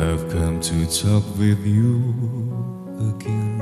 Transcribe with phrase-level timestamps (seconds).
[0.00, 2.00] I've come to talk with you
[2.98, 3.60] again.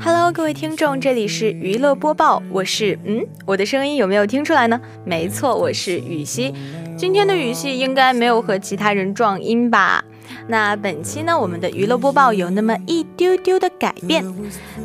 [0.00, 4.80] Hello，各位听众，这里是娱乐播报，我是嗯，我的声音有没有听出来呢？
[5.04, 6.54] 没错，我是雨熙。
[6.96, 10.02] 今天的雨熙应该没有和其他人撞音吧？
[10.48, 14.24] 那本期呢，我们的娱乐播报有那么一丢丢的改变。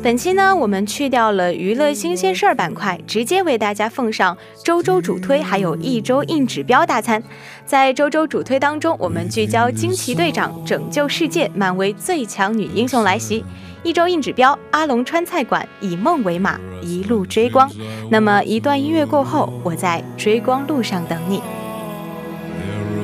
[0.02, 7.22] 本期呢，我们去掉了娱乐新鲜事儿板块，直接为大家奉上周周主推，还有一周硬指标大餐。
[7.64, 13.44] 在周周主推当中，我们聚焦惊奇队长拯救世界，漫威最强女英雄来袭。
[13.82, 17.70] 一周硬指标，阿龙川菜馆以梦为马，一路追光。
[18.10, 21.40] 那么一段音乐过后，我在追光路上等你。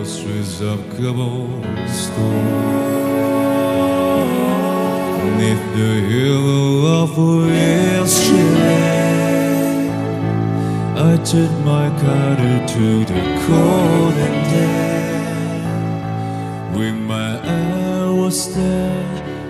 [0.05, 1.63] Streets of cobblestone
[5.39, 7.13] Neath the yellow of
[7.49, 8.83] yesterday
[10.97, 12.37] I took my car
[12.75, 15.65] to the cold and dead
[16.77, 19.07] With my eye was there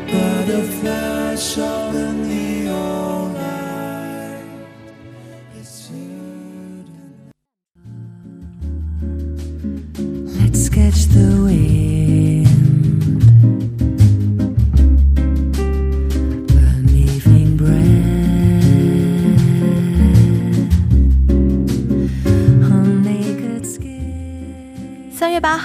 [0.06, 2.51] by the flash of the neon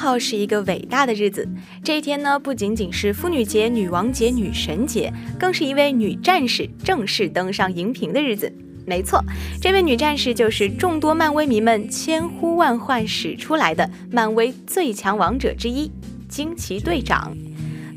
[0.07, 1.45] 号是一个伟大的日子，
[1.83, 8.49] 这一天呢，不仅仅是妇女节、女王节、女神节，更是一位女战士正式登上荧屏的日子。
[8.85, 9.21] 没错，
[9.61, 15.91] 这位女战士就是众多漫威迷们千呼万唤使出来的漫威最强王者之一——
[16.29, 17.35] 惊奇队长。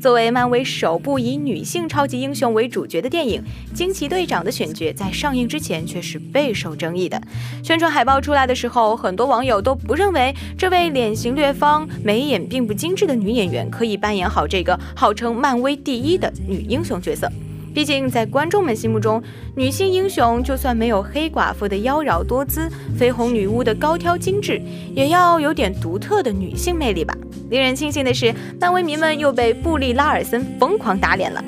[0.01, 3.39] 作为漫威首部以女性超级英雄为主角的电影，
[3.77, 7.21] 《惊奇队长》的选角在上映之前却是备受争议的。
[7.63, 17.31] 宣传海报出来的时候，很多网友都不认为这位脸型略方、眉眼并不精致的女演员可以扮演好这个号称漫威第一的女英雄角色。
[17.73, 19.21] 毕竟，在观众们心目中，
[19.55, 24.61] 女性英雄就算没有黑寡妇的妖娆多姿，绯红女巫的高挑精致，
[24.93, 27.15] 也要有点独特的女性魅力吧。
[27.49, 31.43] 令人庆幸的是，漫威迷们又被布利拉尔森疯狂打脸了。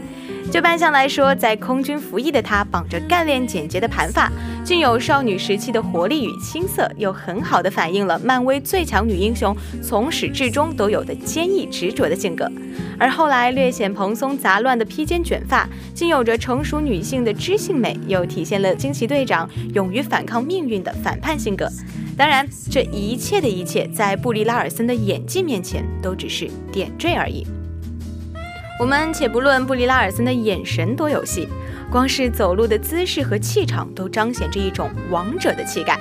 [0.51, 4.31] 就扮相来说，在空军服役的她绑着干练简洁的盘发，
[4.65, 12.49] 具有少女时期的活力与青涩，又很好的反映了漫威最强女英雄从始至终都有的坚毅执着的性格。
[12.97, 21.67] 而后来略显蓬松杂乱的披肩卷发，竟有着成熟女性的知性美，又体现了惊奇队长勇于反抗命运的反叛性格。
[22.15, 27.45] 当然，这一切的一切，在布里拉尔森的演技面前，都只是点缀而已。
[28.79, 31.47] 我们且不论布里拉尔森的眼神多有戏，
[31.93, 35.95] 光是走路的姿势和气场都彰显着一种王者的气概，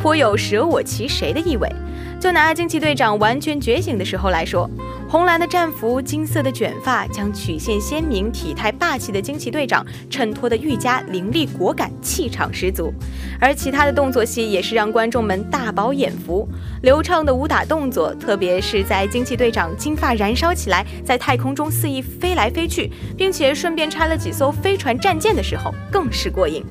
[0.00, 1.72] 颇有舍我其谁的意味。
[2.18, 4.68] 就拿惊奇队长完全觉醒的时候来说，
[5.10, 12.92] 红蓝的战服、金色的卷发，将曲线鲜明、体态霸气的惊奇队长衬托得愈加凌厉果敢、气场十足。
[13.40, 16.46] 而其他的动作戏也是让观众们大饱眼福，
[16.82, 26.62] 流畅的武打动作，特别是在惊奇队长金发燃烧起来，在太空中肆意飞来飞去，并且顺便拆了几艘飞船战舰的时候，更是过瘾。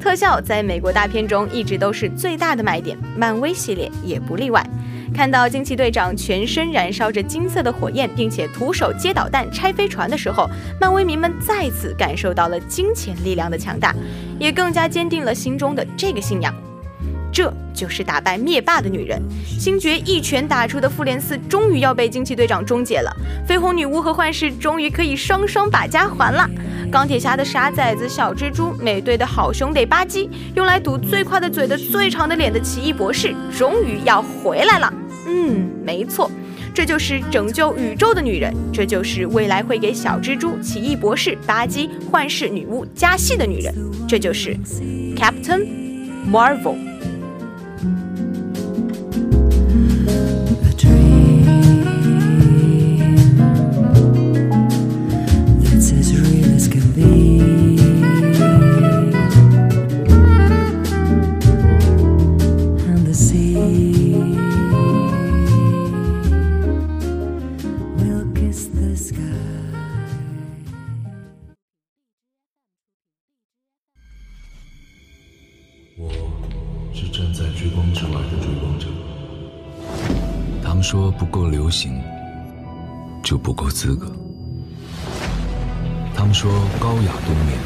[0.00, 4.66] 特效在美国大片中一直都是最大的卖点，漫威系列也不例外。
[5.14, 10.50] 看到惊奇队长全身燃烧着金色的火焰，并且徒手接导弹、拆飞船的时候，
[10.80, 13.94] 漫威迷们再次感受到了金钱力量的强大，
[14.40, 16.52] 也更加坚定了心中的这个信仰。
[17.32, 19.20] 这就是打败灭霸的女人。
[19.46, 23.10] 星爵一拳打出的复联四终于要被惊奇队长终结了，
[23.48, 26.48] 绯红女巫和幻视终于可以双双把家还了。
[26.90, 34.92] 钢铁侠的傻崽子小蜘蛛，美队的好兄弟巴基，用来堵最快的嘴的最长的脸的奇异博士，终于要回来了。
[35.26, 36.30] 嗯，没错，
[36.74, 43.74] 这就是拯救宇宙的女人，这就是未来会给小蜘蛛、奇异博士、巴基、幻视女巫加戏的女人，
[44.08, 44.56] 这就是
[45.16, 45.66] Captain
[46.30, 46.76] Marvel。
[83.74, 84.06] 资格。
[86.14, 86.48] 他们说
[86.78, 87.58] 高雅多年，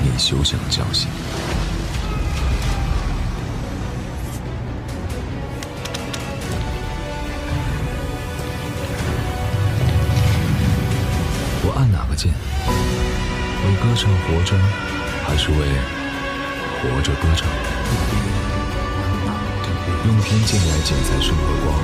[0.00, 1.08] 你休想叫醒。
[11.64, 12.32] 我按哪个键？
[13.66, 14.56] 为歌唱活着，
[15.26, 15.56] 还是为
[16.78, 17.48] 活着歌唱？
[20.06, 21.74] 用偏见来剪裁生活光，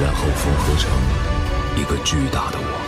[0.00, 0.88] 然后缝合成
[1.76, 2.85] 一个巨大的我。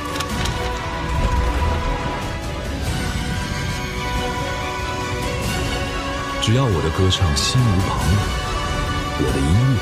[6.48, 9.80] 只要我的歌唱心无旁骛，我的音乐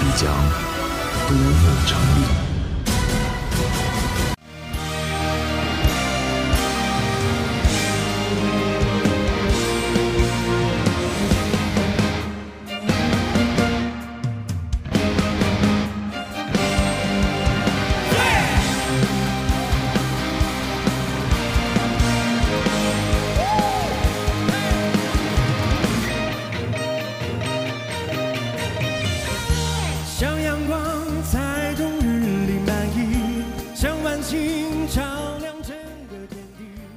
[0.00, 0.32] 必将
[1.28, 2.45] 夺梦成林。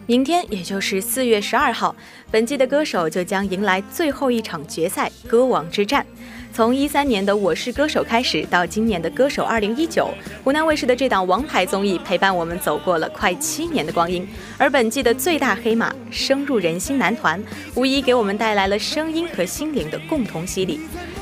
[0.09, 1.95] 明天也就是四月十二号，
[2.31, 6.03] 本季的歌手就将迎来最后一场决赛——歌王之战。
[6.51, 10.09] 从一三年的《我是歌手》开始，到今年的《歌手二零一九》，
[10.43, 14.27] 湖南卫视的这档王牌综艺陪伴我们走过了快七年的光阴。
[14.57, 17.39] 而本季的最大黑马——深入人心男团，
[17.75, 20.79] 无疑给我们带来了声音和心灵的共同洗礼。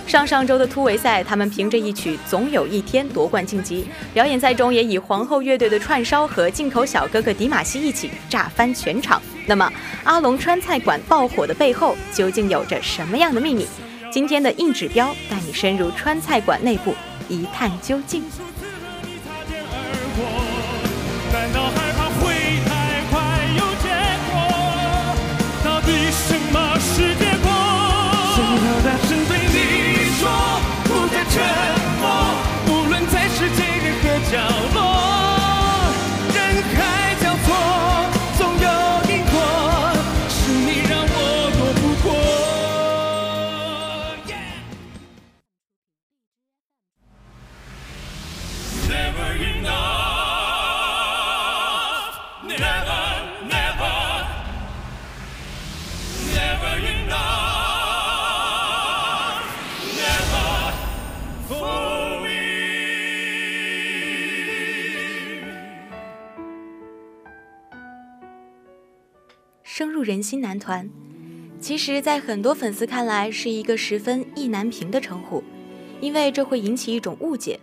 [0.07, 3.85] 上上周的突围赛，他们凭着一曲《总有一天》夺冠晋级。
[4.13, 9.21] 表演赛中也以皇后乐队的串烧和进口小哥哥迪玛希一起炸翻全场。
[9.45, 9.69] 那么，
[10.05, 13.67] 阿龙川菜馆爆火的背后究竟有着什么样的秘密？
[14.09, 16.95] 今天的硬指标带你深入川菜馆内部
[17.27, 18.23] 一探究竟。
[18.29, 18.37] 擦
[19.49, 19.75] 肩而
[20.15, 20.23] 过，
[21.33, 22.31] 难道害怕会
[22.63, 23.11] 太快
[23.57, 23.91] 有结
[24.31, 24.33] 果？
[25.65, 27.13] 到底什么是
[70.59, 70.89] 团，
[71.59, 75.43] 其实，在很多粉丝看来是一个十分意难平的称呼，
[75.99, 77.59] 因为这会引起一种误解。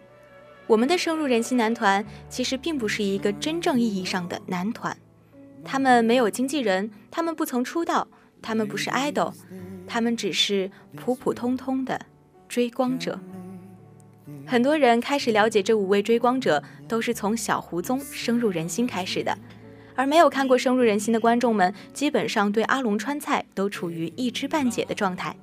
[0.67, 4.97] 我们的深入人心男团其实并不是一个真正意义上的男团，
[5.63, 8.09] 他们没有经纪人，他们不曾出道，
[8.41, 9.33] 他们不是 idol，
[9.87, 12.07] 他们只是普普通通的
[12.49, 13.21] 追光者。
[14.47, 19.37] 很多人开始了解这五位追光者，都是从小胡宗深入人心开始的。
[19.95, 25.37] 而没有看过深入人心的观众们，基本上对阿龙川菜都处于一知半解的状态。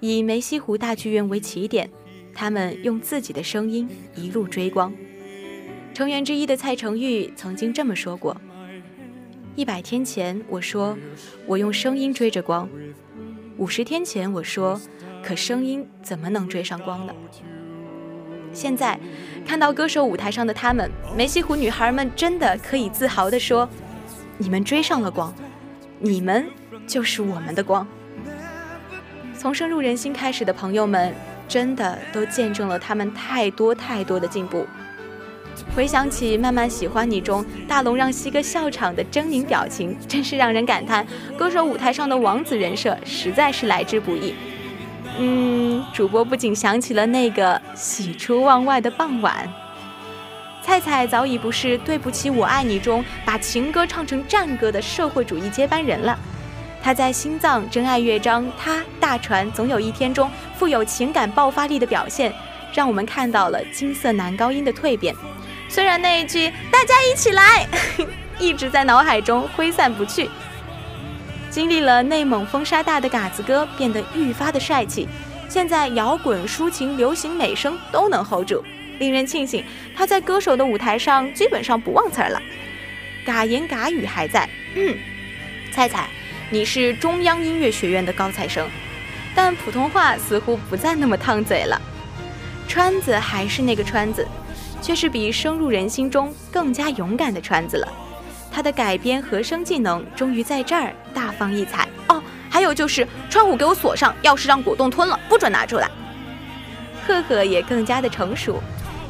[0.00, 1.90] 以梅溪湖大剧院为起点，
[2.34, 4.92] 他们用自己的声音一路追光。
[5.94, 8.36] 成员之一的蔡成玉曾经这么说过
[9.56, 10.98] ：“一百天前我说
[11.46, 12.68] 我用声音追着光，
[13.56, 14.78] 五十天前我说
[15.22, 17.14] 可声音怎么能追上光呢？”
[18.52, 18.98] 现在
[19.46, 23.68] 看到歌手舞台上的他们，梅溪湖女孩们真的可以自豪地说
[24.36, 25.32] ：“你们追上了光，
[26.00, 26.48] 你们
[26.84, 27.86] 就是我们的光。”
[29.38, 31.14] 从深入人心开始的朋友们，
[31.46, 34.66] 真的都见证了他们太多太多的进步。
[35.74, 41.06] 回想起《慢慢喜欢你》中大龙让西哥笑场的狰狞表情，真是让人感叹，
[41.38, 44.34] 歌手舞台上的王子人设实在是来之不易。
[45.18, 49.48] 嗯，主播不仅想起了那个喜出望外的傍晚。
[50.62, 56.18] 菜菜早已不是《对不起我爱你》中把情歌唱成战歌的社会主义接班人了。
[56.82, 62.32] 他在《心脏》《真爱乐章》《他》《大船》总有一天中富有情感爆发力的表现，
[62.72, 65.14] 让我们看到了金色男高音的蜕变。
[65.68, 67.66] 虽然那一句“大家一起来”
[68.38, 70.28] 一直在脑海中挥散不去。
[71.56, 75.08] 经历了内蒙风沙大的嘎子哥变得愈发的帅气，
[75.48, 78.62] 现在摇滚、抒情、流行美声都能 hold 住，
[78.98, 79.64] 令人庆幸
[79.96, 82.38] 他在歌手的舞台上基本上不忘词儿了。
[83.24, 84.94] 嘎言嘎语还在，嗯，
[85.72, 86.10] 菜菜，
[86.50, 88.68] 你是中央音乐学院的高材生，
[89.34, 91.80] 但普通话似乎不再那么烫嘴了。
[92.68, 94.28] 川子还是那个川子，
[94.82, 97.88] 却是比深入人心中更加勇敢的川子了。
[98.50, 102.22] 他的改编和声技能终于在这儿大放异彩哦。
[102.48, 105.90] 还有就是窗户给我锁上，钥匙让果冻吞了，不准拿出来。
[107.06, 108.62] 赫赫也更加的成熟，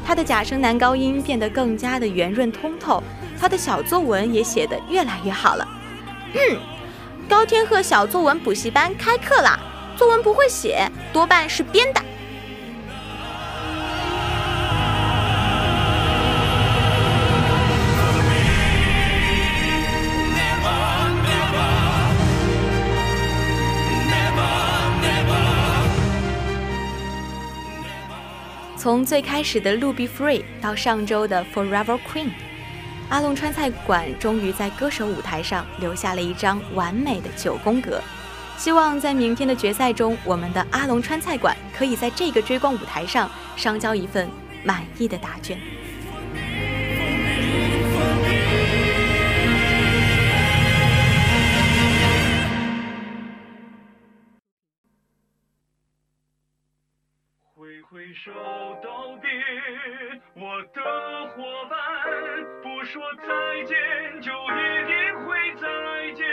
[0.05, 3.01] 他的假声男高音变得更加的圆润通透，
[3.39, 5.67] 他的小作文也写得越来越好了。
[6.33, 6.57] 嗯，
[7.29, 9.57] 高天鹤小作文补习班开课啦！
[9.95, 12.01] 作文不会写，多半是编的。
[28.87, 32.27] 从最开始的《路 Be Free》到上周的《Forever Queen》，
[33.09, 38.01] 阿龙川菜馆终于在歌手舞台上留下了一张完美的九宫格。
[38.55, 44.29] 希望在明天的决赛中，我们的阿龙川菜馆可以在这个追光舞台上上交一份
[44.63, 45.59] 满意的答卷。
[58.23, 58.31] 手
[58.81, 59.29] 道别，
[60.33, 60.41] 我
[60.73, 60.81] 的
[61.35, 61.77] 伙伴，
[62.63, 63.27] 不说再
[63.63, 63.77] 见，
[64.19, 64.35] 就一
[64.87, 65.67] 定会再
[66.15, 66.25] 见。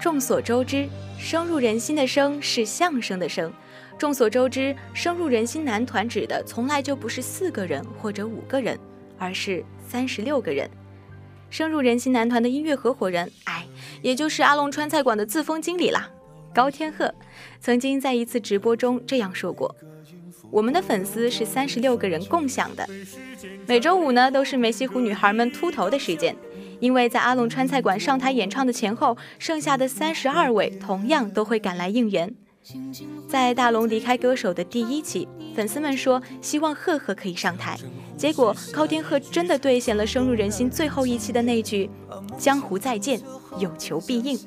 [0.00, 3.52] 众所周知，深入人心的“声”是相声的“声”。
[3.96, 8.76] 众所周知，深入人心男团指的从来就不是四个人或者五个人。
[9.22, 10.68] 而是三十六个人，
[11.48, 13.64] 深入人心男团的音乐合伙人，哎，
[14.02, 16.10] 也就是阿龙川菜馆的自封经理啦。
[16.52, 17.14] 高天鹤
[17.60, 19.72] 曾经在一次直播中这样说过
[20.50, 22.84] ：“我们的粉丝是三十六个人共享的，
[23.64, 26.36] 每周五呢都是梅西湖女孩们秃头的时间，
[26.80, 32.34] 因为在阿龙川菜馆上台演唱的前后，剩下的三十二位同样都会赶来应援。
[33.28, 37.78] 在大龙离开歌手的第一期，粉丝们说希望赫赫可以上台。”
[38.16, 41.90] 结果高天鹤真的兑现了深入人心最后一期的那句
[42.38, 43.20] “江湖再见，
[43.58, 44.38] 有求必应”，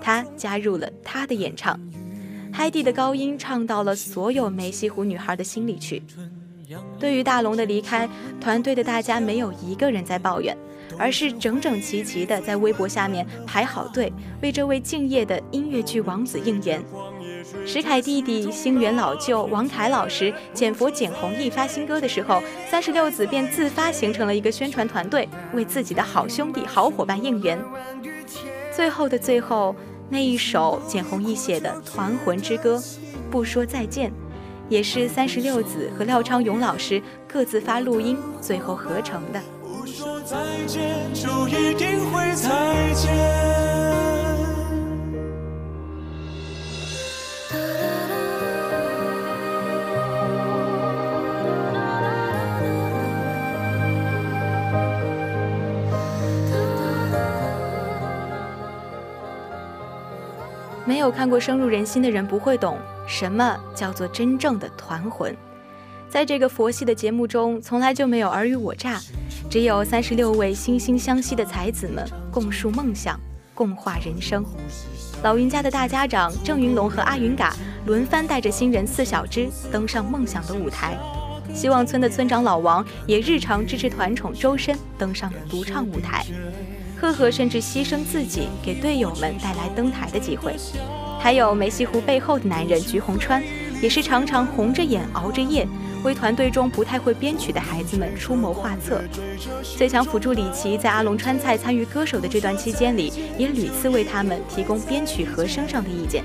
[0.00, 1.78] 他加入了他的演唱，
[2.50, 6.02] 嗨蒂的高音唱到了所有梅溪湖女孩的心里去。
[6.98, 8.08] 对于大龙的离开，
[8.40, 10.56] 团队的大家没有一个人在抱怨，
[10.96, 14.10] 而是整整齐齐的在微博下面排好队，
[14.40, 16.82] 为这位敬业的音乐剧王子应援。
[17.66, 27.58] 石凯弟弟、星源老舅、王凯老师、简佛、简弘毅发新歌的时候，三十六子便自发形成了一个宣传团队，为自己的好兄弟、好伙伴应援。
[28.74, 29.74] 最后的最后，
[30.10, 32.76] 那一首简弘毅写的《团魂之歌》，
[33.30, 34.12] 不说再见，
[34.68, 39.40] 也是三十六子和廖昌永老师各自发录音，最后合成的。
[39.62, 44.03] 不说再见，就一定会再见。
[61.04, 65.36] 没有看过深入人心的人不会懂什么叫做真正的团魂。
[66.08, 68.98] 在这个佛系的节目中，从来就没有尔虞我诈，
[69.50, 73.20] 只有三十六位惺惺相惜的才子们共述梦想，
[73.54, 74.42] 共话人生。
[75.22, 80.96] 老云家的大家长郑云龙和阿云嘎轮番带着新人四小只登上梦想的舞台。
[81.52, 86.24] 希望村的村长老王也日常支持团宠周深登上独唱舞台。
[87.04, 90.56] 赫赫甚至牺牲自己，给队友们带来登台的机会。
[91.20, 93.42] 还有梅溪湖背后的男人橘红川，
[93.82, 95.68] 也是常常红着眼熬着夜，
[96.02, 99.02] 为团队中不太会编曲的孩子们出谋划策。
[99.76, 106.24] 最强辅助李琦在阿龙川菜参与歌手的这段期间里，也屡次为他们提供编曲和声上的意见，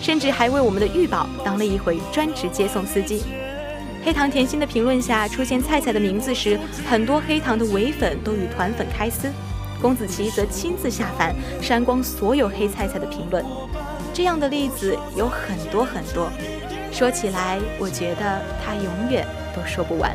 [0.00, 3.24] 甚至还为我们的玉宝当了一回专职接送司机。
[4.04, 6.56] 黑糖甜心的评论下出现菜菜的名字时，
[6.88, 9.28] 很多黑糖的伪粉都与团粉开撕。
[9.80, 13.44] 公子奇则亲自下凡，删光所有黑菜菜的评论。
[14.12, 16.30] 这样的例子有很多很多，
[16.92, 20.14] 说起来，我觉得他永远都说不完。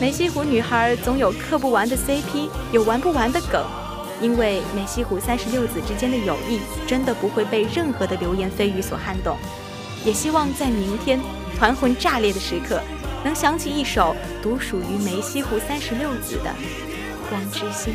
[0.00, 3.64] 梅溪湖女孩总有嗑不完的 CP，有玩不完的梗，
[4.20, 9.36] 因为梅溪湖三十六子之间的友谊真的不会被任何的流言蜚语所撼动。
[10.04, 11.20] 也希望在明天
[11.56, 12.80] 团魂炸裂的时刻，
[13.24, 16.50] 能响起一首独属于梅溪湖三十六子的。
[17.34, 17.92] 光之心。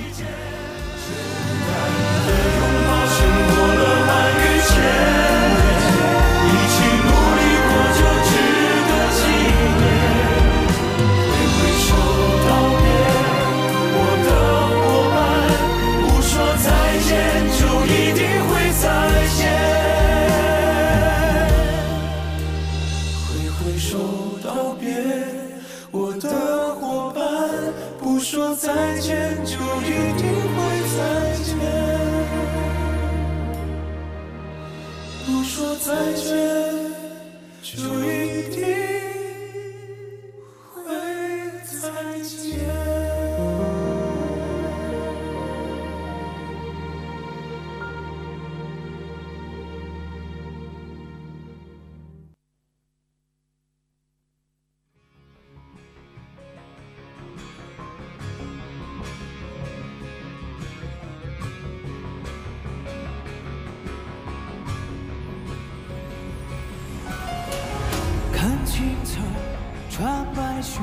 [70.61, 70.79] 雪，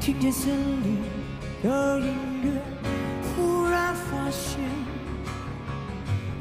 [0.00, 0.98] 听见森林
[1.62, 2.06] 的音
[2.44, 2.50] 乐，
[3.34, 4.60] 忽然发现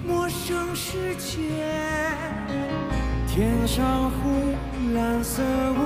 [0.06, 1.38] 陌生世界。
[3.28, 4.54] 天上湖，
[4.94, 5.78] 蓝色雾，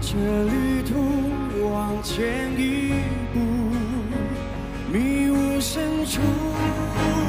[0.00, 2.92] 这旅途往前一
[3.32, 3.40] 步，
[4.92, 6.20] 迷雾深处，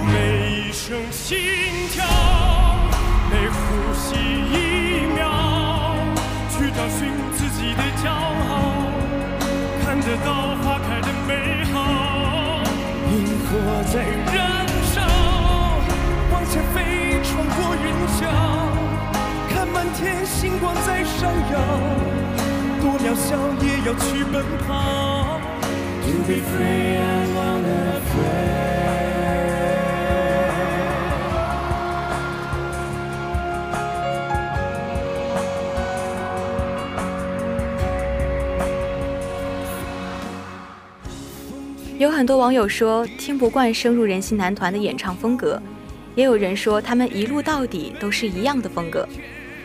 [0.08, 1.38] 每一声心
[1.92, 2.04] 跳，
[3.30, 5.22] 每呼吸一秒。
[6.50, 7.10] 去找寻
[13.94, 15.02] 在燃烧，
[16.32, 18.26] 往前飞，穿过云霄，
[19.54, 21.60] 看满天星光在闪耀，
[22.82, 25.40] 多渺小也要去奔跑。
[26.02, 28.73] To be free and unafraid.
[42.04, 45.58] 有很多网友说听不惯深入人心男团的演唱风格，
[46.16, 49.08] 也有人说他们一路到底都是一样的风格。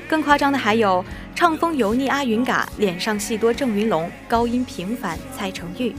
[0.09, 5.93] 更夸张的还有唱风油腻阿云嘎，脸上戏多郑云龙，高音平凡蔡成玉。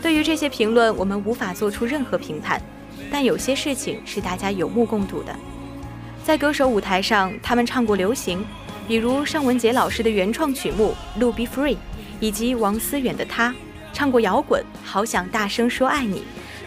[0.00, 2.58] 对于这些评论，我们无法做出任何评判，
[3.10, 5.36] 但有些事情是大家有目共睹的。
[6.24, 8.42] 在歌手舞台上，他们唱过流行，
[8.88, 11.74] 比如尚雯婕老师的原创曲目《路 Be Free》，
[12.18, 13.50] 以及王思远的《他》。
[13.96, 16.18] 唱过摇滚，好想大声说爱你；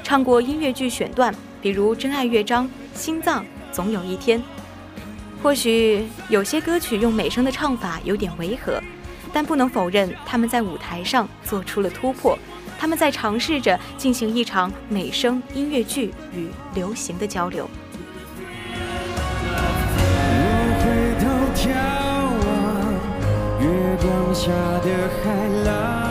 [0.03, 2.65] 唱过音乐剧选段，比如《真爱乐章》
[2.99, 4.41] 《心脏》，总有一天。
[5.43, 8.81] 或许有些歌曲用美声的唱法有点违和，
[9.31, 12.35] 但不能否认他们在舞台上做出了突破。
[12.79, 17.69] 他们在尝试着进行一场美声音乐剧与流行的交流。
[19.53, 20.49] 我
[20.81, 20.89] 回
[21.21, 21.69] 头眺
[22.41, 22.49] 望
[23.61, 23.67] 月
[24.01, 24.49] 光下
[24.81, 24.89] 的
[25.21, 25.29] 海
[25.69, 26.08] 浪。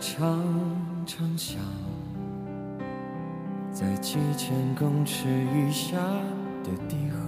[0.00, 0.42] 常
[1.06, 1.60] 常想，
[3.70, 5.98] 在几千公尺以下
[6.64, 7.18] 的地核，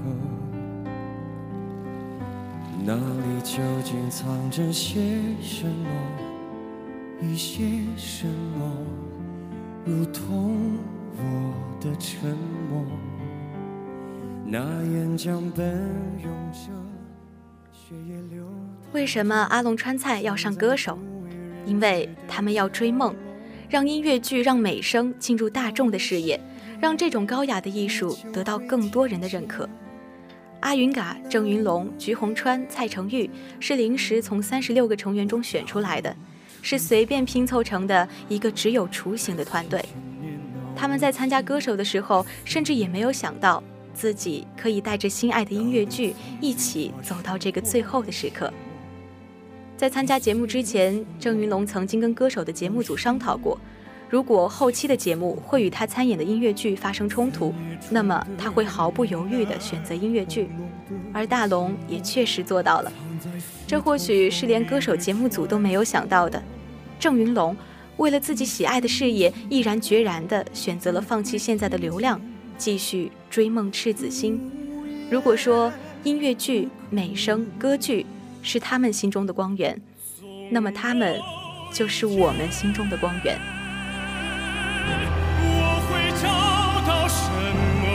[2.82, 5.90] 那里究竟藏着些什么？
[7.20, 7.62] 一些
[7.94, 8.72] 什么，
[9.84, 10.78] 如同
[11.18, 12.34] 我的沉
[12.70, 12.86] 默。
[14.46, 15.88] 那岩浆奔
[16.22, 16.70] 涌着，
[17.70, 18.46] 血液流。
[18.92, 20.98] 为什么阿龙川菜要上歌手？
[21.64, 23.14] 因为他们要追梦，
[23.68, 26.40] 让音乐剧、让美声进入大众的视野，
[26.80, 29.68] 让这种高雅的艺术得到更多人的认可。
[30.60, 36.14] 阿云嘎、郑云龙、菊红川、蔡成玉是临时从三十六个成员中选出来的，
[36.62, 39.84] 是随便拼凑成的一个只有雏形的团队。
[40.76, 48.52] 他们在参加歌手的时候，甚至也没有想到自己可以带着心爱的音乐剧一起走到这个最后的时刻。
[49.82, 53.58] 在参加节目之前，郑云龙曾经跟歌手的节目组商讨过。
[54.08, 57.52] 如果后期的节目会与他参演的音乐剧发生冲突，
[57.90, 60.48] 那么他会毫不犹豫地选择音乐剧，
[61.12, 62.92] 而大龙也确实做到了。
[63.66, 66.40] 这或许是连歌手节目组都没有想到的。
[67.00, 67.56] 郑云龙
[67.96, 72.20] 为了自己喜爱的事业，毅然决然地选择了放弃现在的流量，
[72.56, 74.40] 继续追梦赤子心。
[75.10, 75.72] 如果说
[76.04, 78.06] 音乐剧、美声、歌剧
[78.42, 79.80] 是他们心中的光源，
[80.50, 81.18] 那么他们
[81.72, 83.38] 就是我们心中的光源。
[85.44, 86.28] 我会找
[86.86, 87.30] 到什
[87.80, 87.86] 么？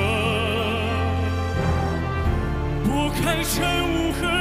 [2.83, 2.89] 不
[3.21, 3.53] 堪尘
[3.93, 4.36] 雾和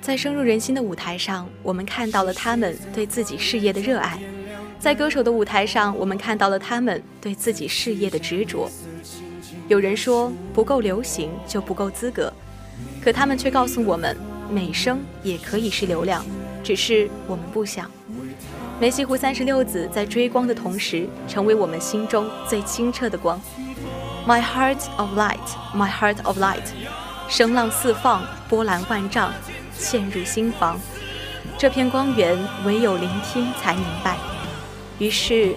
[0.00, 4.18] 在深入人心的舞台上，我们看到了他们对自己事业的热爱；
[4.78, 8.70] 在歌手的舞台上，我们看到了他们对自己事业的执着。
[9.66, 12.30] 有人说不够流行就不够资格，
[13.02, 14.14] 可他们却告诉我们，
[14.50, 16.24] 美声也可以是流量，
[16.62, 17.90] 只是我们不想。
[18.78, 23.40] 梅溪湖三十六子在追光的同时，成为我们心中最清澈的光。
[24.26, 25.38] My heart of light,
[25.74, 26.64] my heart of light，
[27.28, 29.30] 声浪四放，波澜万丈，
[29.78, 30.80] 嵌入心房。
[31.58, 34.16] 这片光源，唯有聆听才明白。
[34.98, 35.54] 于是，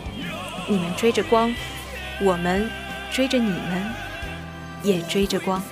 [0.68, 1.56] 你们追着光，
[2.20, 2.70] 我们
[3.10, 3.90] 追着你们，
[4.84, 5.64] 也追着光。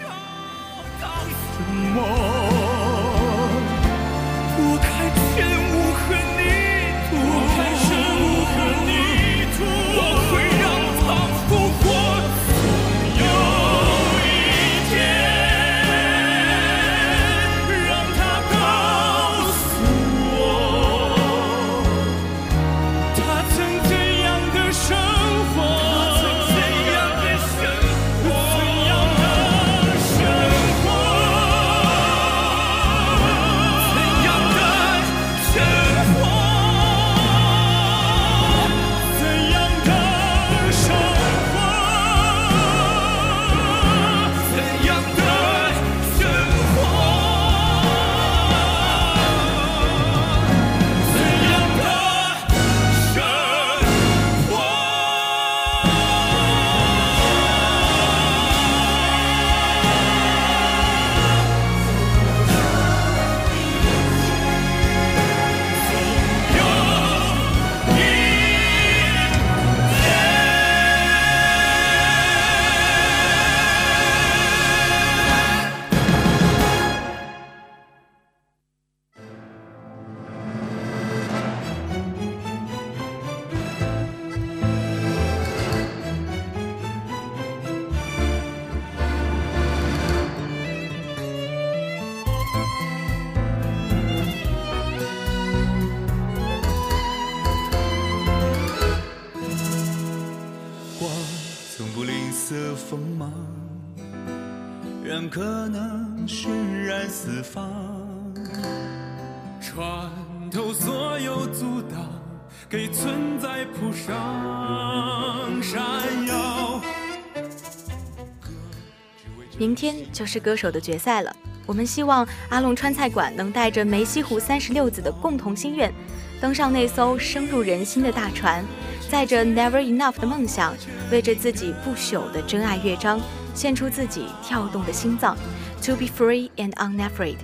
[119.58, 121.34] 明天就是歌手的决赛了，
[121.66, 125.94] 我们希望阿龙川菜馆能带着梅溪湖三十六子的共同心愿，
[126.42, 128.66] 登上那艘深入人心的大船，
[129.10, 130.76] 载着 Never Enough 的梦想，
[131.10, 133.22] 为着自己不朽的真爱乐章，
[133.54, 135.38] 献出自己跳动的心脏
[135.86, 137.38] ，To be free and unafraid。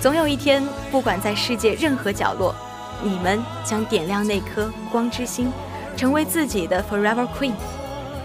[0.00, 2.54] 总有一天，不管在世界任何角落，
[3.02, 5.50] 你们将点亮那颗光之心，
[5.96, 7.54] 成为自己的 Forever Queen。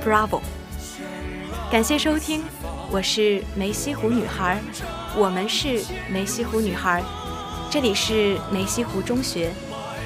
[0.06, 0.42] Bravo！
[1.70, 2.44] 感谢收听，
[2.90, 4.62] 我是梅溪湖女孩，
[5.18, 7.04] 我们是梅溪湖女孩，
[7.70, 9.52] 这里是梅溪湖中学，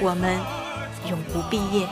[0.00, 0.36] 我们
[1.08, 1.86] 永不毕业。